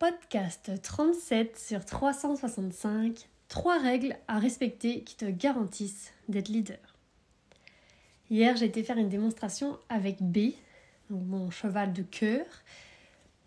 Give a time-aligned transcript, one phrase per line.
[0.00, 3.28] Podcast 37 sur 365.
[3.46, 6.80] Trois règles à respecter qui te garantissent d'être leader.
[8.28, 10.54] Hier, j'ai été faire une démonstration avec B,
[11.10, 12.44] mon cheval de cœur,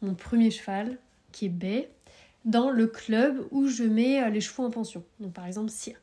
[0.01, 0.97] mon premier cheval
[1.33, 1.85] qui est B,
[2.45, 5.03] dans le club où je mets euh, les chevaux en pension.
[5.19, 5.97] Donc par exemple Sia.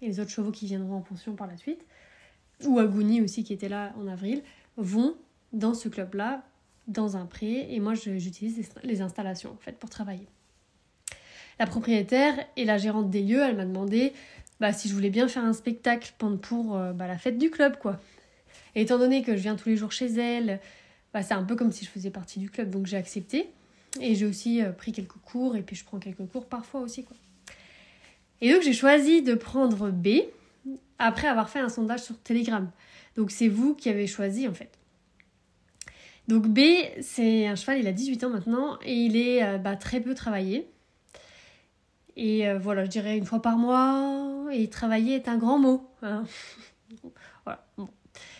[0.00, 1.84] Et les autres chevaux qui viendront en pension par la suite,
[2.64, 4.42] ou Aguni aussi qui était là en avril,
[4.78, 5.14] vont
[5.52, 6.42] dans ce club-là
[6.88, 10.26] dans un pré et moi j'utilise les installations en fait pour travailler.
[11.58, 14.12] La propriétaire et la gérante des lieux, elle m'a demandé
[14.60, 17.78] bah, si je voulais bien faire un spectacle pour euh, bah, la fête du club
[17.78, 18.00] quoi.
[18.74, 20.60] Étant donné que je viens tous les jours chez elle,
[21.12, 23.50] bah, c'est un peu comme si je faisais partie du club donc j'ai accepté
[24.00, 27.04] et j'ai aussi euh, pris quelques cours et puis je prends quelques cours parfois aussi
[27.04, 27.16] quoi.
[28.40, 30.08] Et donc j'ai choisi de prendre B
[30.98, 32.70] après avoir fait un sondage sur Telegram.
[33.16, 34.70] Donc c'est vous qui avez choisi en fait.
[36.28, 36.60] Donc B,
[37.00, 40.14] c'est un cheval, il a 18 ans maintenant et il est euh, bah, très peu
[40.14, 40.68] travaillé.
[42.16, 44.46] Et euh, voilà, je dirais une fois par mois.
[44.52, 45.90] Et travailler est un grand mot.
[46.02, 46.24] Hein.
[47.44, 47.64] voilà,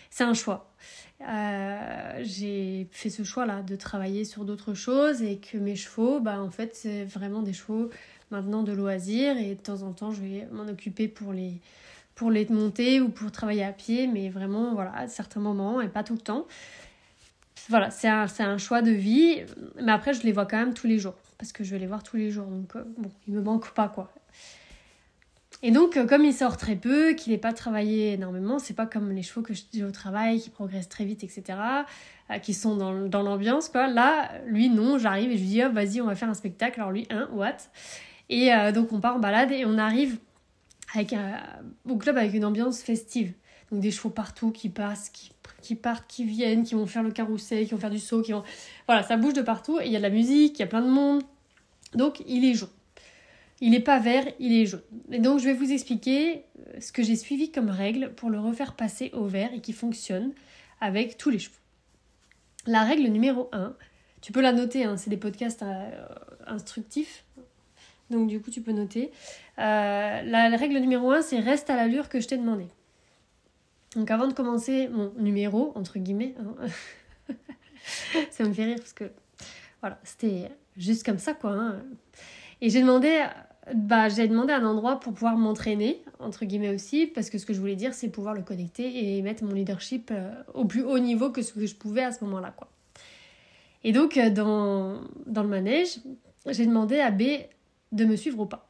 [0.09, 0.73] c'est un choix.
[1.21, 6.41] Euh, j'ai fait ce choix-là de travailler sur d'autres choses et que mes chevaux, bah,
[6.41, 7.89] en fait, c'est vraiment des chevaux
[8.31, 11.61] maintenant de loisirs et de temps en temps, je vais m'en occuper pour les,
[12.15, 15.87] pour les monter ou pour travailler à pied, mais vraiment, voilà, à certains moments et
[15.87, 16.47] pas tout le temps
[17.69, 19.41] voilà, c'est un, choix de vie.
[19.81, 21.15] Mais après, je les vois quand même tous les jours.
[21.37, 22.45] Parce que je vais les voir tous les jours.
[22.45, 24.11] Donc, euh, bon, il me manque pas, quoi.
[25.61, 28.85] Et donc, euh, comme il sort très peu, qu'il n'est pas travaillé énormément, c'est pas
[28.85, 31.57] comme les chevaux que j'ai au travail, qui progressent très vite, etc.,
[32.31, 33.87] euh, qui sont dans, l'ambiance, quoi.
[33.87, 36.79] Là, lui, non, j'arrive et je lui dis, oh, vas-y, on va faire un spectacle.
[36.81, 37.57] Alors, lui, un, what?
[38.29, 40.17] Et donc, on part en balade et on arrive
[41.87, 43.33] au club avec une ambiance festive.
[43.73, 47.11] Donc, des chevaux partout qui passent, qui qui partent, qui viennent, qui vont faire le
[47.11, 48.43] carrousel, qui vont faire du saut, qui vont...
[48.85, 50.67] Voilà, ça bouge de partout et il y a de la musique, il y a
[50.67, 51.23] plein de monde.
[51.95, 52.69] Donc il est jaune.
[53.61, 54.81] Il n'est pas vert, il est jaune.
[55.11, 58.39] Et donc je vais vous expliquer euh, ce que j'ai suivi comme règle pour le
[58.39, 60.33] refaire passer au vert et qui fonctionne
[60.81, 61.55] avec tous les chevaux.
[62.67, 63.73] La règle numéro 1,
[64.21, 65.89] tu peux la noter, hein, c'est des podcasts euh,
[66.45, 67.23] instructifs.
[68.09, 69.11] Donc du coup tu peux noter.
[69.59, 72.67] Euh, la, règle numéro 1, c'est reste à l'allure que je t'ai demandé.
[73.95, 77.35] Donc avant de commencer mon numéro, entre guillemets, hein,
[78.31, 79.11] ça me fait rire parce que
[79.81, 81.51] voilà, c'était juste comme ça quoi.
[81.51, 81.83] Hein.
[82.61, 83.25] Et j'ai demandé,
[83.73, 87.53] bah, j'ai demandé un endroit pour pouvoir m'entraîner, entre guillemets aussi, parce que ce que
[87.53, 90.99] je voulais dire, c'est pouvoir le connecter et mettre mon leadership euh, au plus haut
[90.99, 92.53] niveau que ce que je pouvais à ce moment-là.
[92.55, 92.69] quoi.
[93.83, 95.99] Et donc, euh, dans, dans le manège,
[96.47, 97.23] j'ai demandé à B
[97.91, 98.69] de me suivre au pas.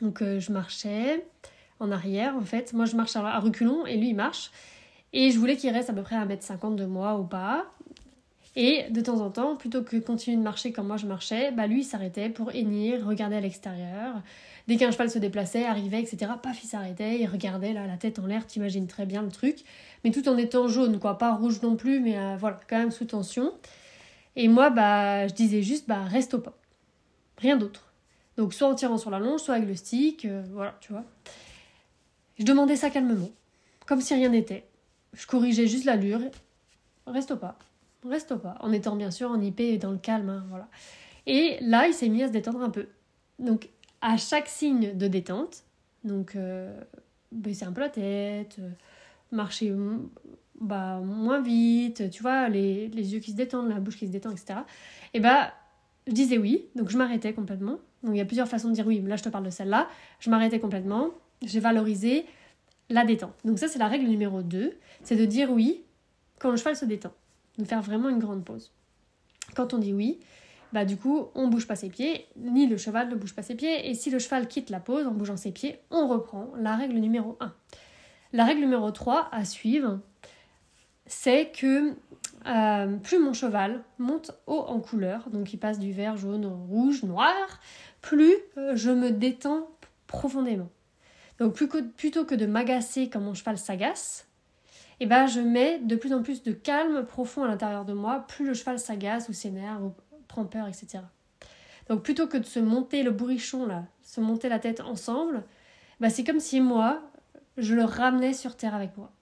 [0.00, 1.24] Donc, euh, je marchais
[1.80, 2.72] en arrière en fait.
[2.72, 4.50] Moi je marche à reculons et lui il marche.
[5.12, 7.66] Et je voulais qu'il reste à peu près à 1m50 de moi ou pas.
[8.56, 11.66] Et de temps en temps, plutôt que continuer de marcher comme moi je marchais, bah
[11.66, 14.14] lui il s'arrêtait pour hennir, regarder à l'extérieur.
[14.68, 18.18] Dès qu'un cheval se déplaçait, arrivait, etc., paf, il s'arrêtait, il regardait là, la tête
[18.18, 19.60] en l'air, t'imagines très bien le truc.
[20.04, 22.90] Mais tout en étant jaune, quoi, pas rouge non plus, mais euh, voilà, quand même
[22.90, 23.54] sous tension.
[24.36, 26.52] Et moi, bah, je disais juste, bah, reste au pas.
[27.38, 27.92] Rien d'autre.
[28.36, 31.04] Donc, soit en tirant sur la longe, soit avec le stick, euh, voilà, tu vois.
[32.38, 33.30] Je demandais ça calmement,
[33.86, 34.64] comme si rien n'était.
[35.12, 36.20] Je corrigeais juste l'allure.
[37.06, 37.58] Reste pas,
[38.04, 40.68] reste pas, en étant bien sûr en IP et dans le calme, hein, voilà.
[41.26, 42.86] Et là, il s'est mis à se détendre un peu.
[43.38, 43.68] Donc,
[44.00, 45.64] à chaque signe de détente,
[46.04, 46.78] donc euh,
[47.32, 48.70] baisser un peu la tête, euh,
[49.32, 49.74] marcher
[50.60, 54.30] bah, moins vite, tu vois, les, yeux qui se détendent, la bouche qui se détend,
[54.30, 54.60] etc.
[55.14, 55.52] Et bah,
[56.06, 57.78] je disais oui, donc je m'arrêtais complètement.
[58.02, 59.50] Donc il y a plusieurs façons de dire oui, mais là je te parle de
[59.50, 59.88] celle-là.
[60.20, 61.10] Je m'arrêtais complètement,
[61.42, 62.26] j'ai valorisé
[62.90, 63.34] la détente.
[63.44, 65.82] Donc ça, c'est la règle numéro 2, c'est de dire oui
[66.38, 67.12] quand le cheval se détend,
[67.58, 68.70] de faire vraiment une grande pause.
[69.54, 70.20] Quand on dit oui,
[70.72, 73.54] bah du coup, on bouge pas ses pieds, ni le cheval ne bouge pas ses
[73.54, 76.76] pieds, et si le cheval quitte la pause en bougeant ses pieds, on reprend la
[76.76, 77.52] règle numéro 1.
[78.34, 80.00] La règle numéro 3 à suivre,
[81.06, 81.94] c'est que
[82.46, 87.02] euh, plus mon cheval monte haut en couleur, donc il passe du vert, jaune, rouge,
[87.02, 87.34] noir,
[88.00, 89.68] plus euh, je me détends
[90.06, 90.68] profondément.
[91.38, 94.26] Donc plutôt que de m'agacer quand mon cheval s'agace,
[95.00, 98.24] eh ben, je mets de plus en plus de calme profond à l'intérieur de moi,
[98.26, 99.94] plus le cheval s'agace ou s'énerve ou
[100.26, 101.04] prend peur, etc.
[101.88, 105.44] Donc plutôt que de se monter le bourrichon là, se monter la tête ensemble,
[106.00, 107.00] bah, c'est comme si moi,
[107.56, 109.12] je le ramenais sur terre avec moi.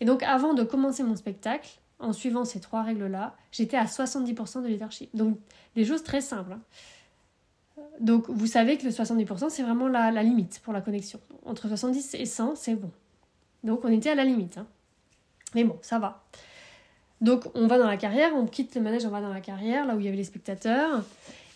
[0.00, 4.62] Et donc avant de commencer mon spectacle, en suivant ces trois règles-là, j'étais à 70%
[4.62, 5.14] de leadership.
[5.14, 5.38] Donc
[5.76, 6.54] des choses très simples.
[6.54, 6.60] Hein.
[8.00, 11.20] Donc vous savez que le 70% c'est vraiment la, limite pour la connexion.
[11.44, 12.90] Entre 70 et 100 c'est bon.
[13.64, 14.58] Donc on était à la limite.
[14.58, 14.66] Hein.
[15.54, 16.24] Mais bon, ça va.
[17.20, 19.86] Donc on va dans la carrière, on quitte le manège, on va dans la carrière,
[19.86, 21.04] là où il y avait les spectateurs.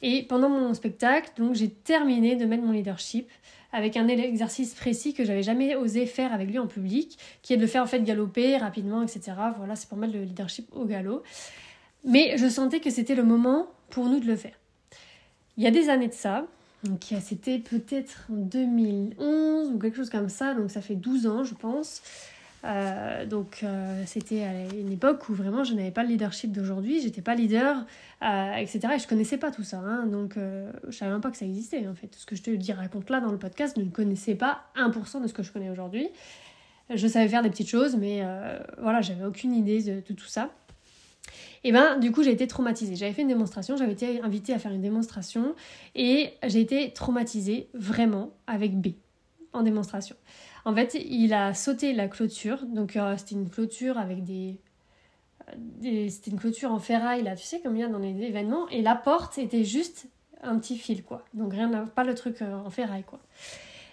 [0.02, 3.29] Et pendant mon spectacle, donc j'ai terminé de mettre mon leadership
[3.72, 7.56] avec un exercice précis que j'avais jamais osé faire avec lui en public, qui est
[7.56, 9.32] de le faire en fait galoper rapidement, etc.
[9.56, 11.22] Voilà, c'est pour mettre le leadership au galop.
[12.05, 14.55] Mais je sentais que c'était le moment pour nous de le faire.
[15.56, 16.47] Il y a des années de ça,
[16.85, 21.44] donc c'était peut-être en 2011 ou quelque chose comme ça, donc ça fait 12 ans
[21.44, 22.03] je pense.
[22.64, 27.00] Euh, donc euh, c'était à une époque où vraiment je n'avais pas le leadership d'aujourd'hui,
[27.00, 27.85] j'étais pas leader,
[28.23, 28.81] euh, etc.
[28.97, 30.06] Et je connaissais pas tout ça, hein.
[30.06, 30.37] donc
[30.88, 32.14] je savais même pas que ça existait en fait.
[32.17, 35.23] Ce que je te dis raconte là dans le podcast, je ne connaissais pas 1%
[35.23, 36.08] de ce que je connais aujourd'hui.
[36.94, 38.23] Je savais faire des petites choses, mais
[38.79, 40.50] voilà, j'avais aucune idée de, tout ça.
[41.64, 42.96] Et ben du coup j'ai été traumatisée.
[42.96, 45.55] J'avais fait une démonstration, j'avais été invitée à faire une démonstration
[45.94, 48.88] et j'ai été traumatisée vraiment avec B
[49.52, 50.17] en démonstration.
[50.64, 52.64] En fait, il a sauté la clôture.
[52.67, 54.58] Donc, euh, c'était une clôture avec des.
[56.11, 58.69] c'était une clôture en ferraille, là, tu sais, comme il y a dans les événements.
[58.69, 60.08] Et la porte était juste
[60.43, 61.25] un petit fil, quoi.
[61.34, 63.20] Donc, rien, pas le truc euh, en ferraille, quoi.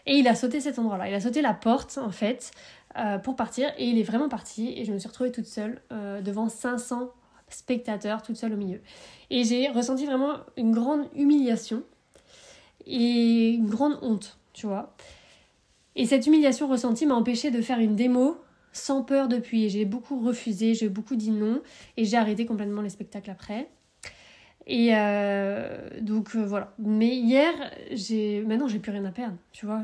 [0.06, 1.07] Et il a sauté cet endroit-là.
[1.07, 2.51] Il a sauté la porte, en fait,
[2.97, 3.71] euh, pour partir.
[3.77, 4.74] Et il est vraiment parti.
[4.75, 5.81] Et je me suis retrouvée toute seule
[6.24, 7.12] devant 500
[7.53, 8.81] spectateurs, toute seule au milieu.
[9.29, 11.83] Et j'ai ressenti vraiment une grande humiliation
[12.85, 14.95] et une grande honte, tu vois.
[15.95, 18.38] Et cette humiliation ressentie m'a empêché de faire une démo
[18.71, 19.69] sans peur depuis.
[19.69, 21.61] J'ai beaucoup refusé, j'ai beaucoup dit non
[21.97, 23.69] et j'ai arrêté complètement les spectacles après.
[24.65, 26.73] Et euh, donc euh, voilà.
[26.79, 27.53] Mais hier,
[27.91, 29.81] j'ai maintenant j'ai plus rien à perdre, tu vois.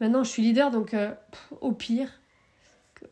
[0.00, 1.12] Maintenant je suis leader donc euh,
[1.60, 2.08] au pire,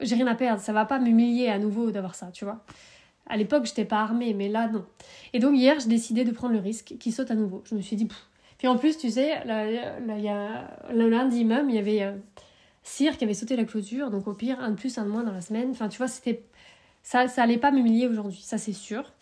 [0.01, 0.61] j'ai rien à perdre.
[0.61, 2.65] Ça va pas m'humilier à nouveau d'avoir ça, tu vois.
[3.31, 4.85] À l'époque, j'étais pas armée, mais là non.
[5.33, 7.63] Et donc hier, j'ai décidé de prendre le risque qui saute à nouveau.
[7.65, 8.09] Je me suis dit,
[8.59, 12.13] puis en plus, tu sais, y a, le lundi même, il y avait euh,
[12.83, 15.23] Cyr qui avait sauté la clôture, donc au pire, un de plus, un de moins
[15.23, 15.71] dans la semaine.
[15.71, 16.43] Enfin, tu vois, c'était
[17.03, 19.13] ça, ça allait pas m'humilier aujourd'hui, ça c'est sûr.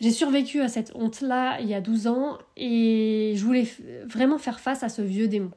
[0.00, 3.66] J'ai survécu à cette honte-là il y a 12 ans et je voulais
[4.04, 5.50] vraiment faire face à ce vieux démon.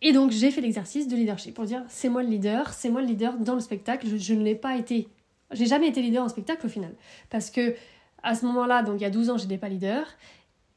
[0.00, 3.00] Et donc j'ai fait l'exercice de leadership pour dire c'est moi le leader, c'est moi
[3.00, 4.06] le leader dans le spectacle.
[4.16, 5.08] Je ne l'ai pas été.
[5.52, 6.94] J'ai jamais été leader en spectacle au final.
[7.30, 7.74] Parce que
[8.22, 10.06] à ce moment-là, donc il y a 12 ans, j'étais pas leader.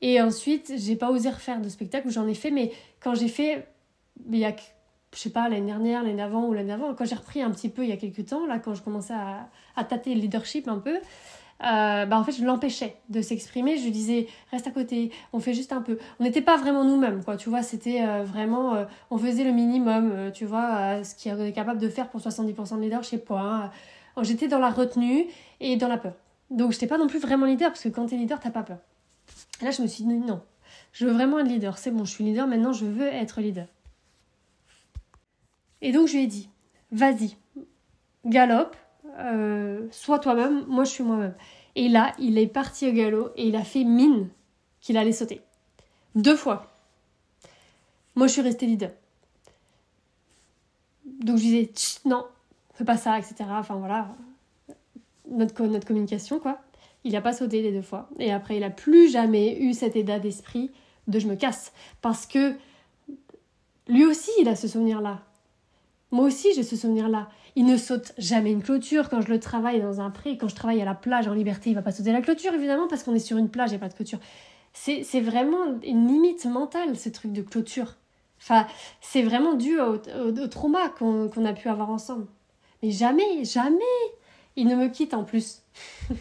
[0.01, 3.67] Et ensuite, j'ai pas osé refaire de spectacle j'en ai fait, mais quand j'ai fait,
[4.29, 4.55] il y a,
[5.13, 7.69] je sais pas, l'année dernière, l'année d'avant ou l'année d'avant, quand j'ai repris un petit
[7.69, 10.67] peu il y a quelques temps, là, quand je commençais à, à tâter le leadership
[10.67, 10.99] un peu,
[11.63, 13.77] euh, bah en fait, je l'empêchais de s'exprimer.
[13.77, 15.97] Je lui disais, reste à côté, on fait juste un peu.
[16.19, 17.37] On n'était pas vraiment nous-mêmes, quoi.
[17.37, 21.53] Tu vois, c'était euh, vraiment, euh, on faisait le minimum, tu vois, ce qu'on est
[21.53, 23.39] capable de faire pour 70% de leadership, quoi.
[23.39, 23.71] Hein.
[24.21, 25.25] J'étais dans la retenue
[25.59, 26.13] et dans la peur.
[26.49, 28.51] Donc, je n'étais pas non plus vraiment leader, parce que quand tu es leader, t'as
[28.51, 28.77] pas peur.
[29.61, 30.41] Et là, je me suis dit non,
[30.93, 31.77] je veux vraiment être leader.
[31.77, 33.67] C'est bon, je suis leader, maintenant je veux être leader.
[35.81, 36.49] Et donc, je lui ai dit
[36.91, 37.35] vas-y,
[38.25, 38.75] galope,
[39.19, 41.35] euh, sois toi-même, moi je suis moi-même.
[41.75, 44.29] Et là, il est parti au galop et il a fait mine
[44.79, 45.41] qu'il allait sauter.
[46.15, 46.71] Deux fois.
[48.15, 48.91] Moi, je suis restée leader.
[51.03, 51.71] Donc, je disais,
[52.05, 52.25] non,
[52.75, 53.35] fais pas ça, etc.
[53.49, 54.15] Enfin, voilà,
[55.29, 56.59] notre, notre communication, quoi.
[57.03, 58.09] Il n'a pas sauté les deux fois.
[58.19, 60.71] Et après, il n'a plus jamais eu cet état d'esprit
[61.07, 61.71] de je me casse.
[62.01, 62.55] Parce que
[63.87, 65.21] lui aussi, il a ce souvenir-là.
[66.11, 67.29] Moi aussi, j'ai ce souvenir-là.
[67.55, 70.37] Il ne saute jamais une clôture quand je le travaille dans un pré.
[70.37, 72.87] Quand je travaille à la plage en liberté, il va pas sauter la clôture, évidemment,
[72.87, 74.19] parce qu'on est sur une plage, a pas de clôture.
[74.73, 77.95] C'est vraiment une limite mentale, ce truc de clôture.
[78.41, 78.67] Enfin,
[78.99, 79.97] c'est vraiment dû au,
[80.47, 82.27] trauma qu'on a pu avoir ensemble.
[82.85, 83.83] Mais jamais, jamais,
[84.55, 85.63] il ne me quitte en plus.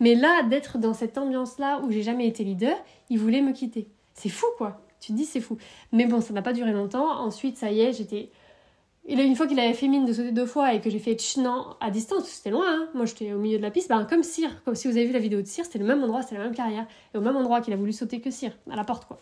[0.00, 2.76] Mais là, d'être dans cette ambiance-là où j'ai jamais été leader,
[3.08, 3.88] il voulait me quitter.
[4.12, 4.82] C'est fou, quoi.
[5.00, 5.56] Tu te dis, c'est fou.
[5.92, 7.10] Mais bon, ça n'a pas duré longtemps.
[7.10, 8.30] Ensuite, ça y est, j'étais.
[9.08, 11.74] Une fois qu'il avait fait mine de sauter deux fois et que j'ai fait non
[11.80, 12.88] à distance, c'était loin, hein.
[12.94, 15.12] moi j'étais au milieu de la piste, ben, comme Cyr, comme si vous avez vu
[15.14, 17.34] la vidéo de Cyr, c'était le même endroit, c'était la même carrière, et au même
[17.34, 19.18] endroit qu'il a voulu sauter que Cyr, à la porte quoi.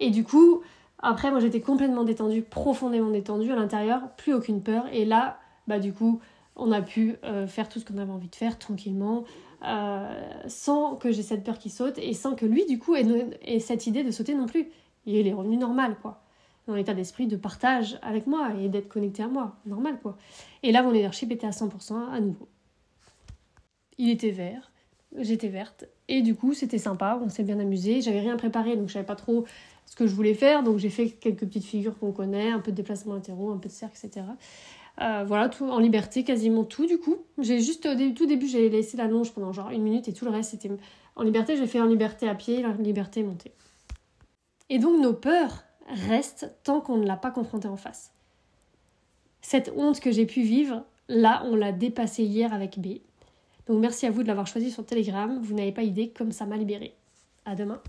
[0.00, 0.60] Et du coup,
[0.98, 5.38] après moi j'étais complètement détendue, profondément détendue à l'intérieur, plus aucune peur, et là,
[5.68, 6.20] bah du coup,
[6.56, 9.24] on a pu euh, faire tout ce qu'on avait envie de faire tranquillement,
[9.64, 13.60] euh, sans que j'ai cette peur qui saute et sans que lui, du coup, ait,
[13.60, 14.68] cette idée de sauter non plus.
[15.06, 16.22] Il est revenu normal, quoi.
[16.66, 20.18] Dans l'état d'esprit de partage avec moi et d'être connecté à moi, normal, quoi.
[20.62, 22.48] Et là, mon leadership était à 100% à nouveau.
[23.96, 24.70] Il était vert,
[25.16, 28.00] j'étais verte, et du coup, c'était sympa, on s'est bien amusé.
[28.00, 29.44] J'avais rien préparé, donc je savais pas trop
[29.86, 32.70] ce que je voulais faire, donc j'ai fait quelques petites figures qu'on connaît, un peu
[32.70, 34.26] de déplacement latéraux, un peu de cercle, etc.
[35.00, 37.16] Euh, voilà, tout en liberté, quasiment tout du coup.
[37.38, 40.24] J'ai juste au tout début, j'ai laissé la longe pendant genre une minute et tout
[40.24, 40.70] le reste c'était
[41.14, 41.56] en liberté.
[41.56, 43.52] J'ai fait en liberté à pied, en liberté montée.
[44.70, 48.12] Et donc nos peurs restent tant qu'on ne l'a pas confronté en face.
[49.40, 52.98] Cette honte que j'ai pu vivre, là, on l'a dépassée hier avec B.
[53.66, 55.38] Donc merci à vous de l'avoir choisi sur Telegram.
[55.40, 56.94] Vous n'avez pas idée comme ça m'a libéré.
[57.44, 57.80] À demain.